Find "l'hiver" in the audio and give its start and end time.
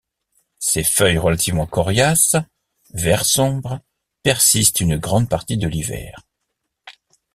5.67-6.23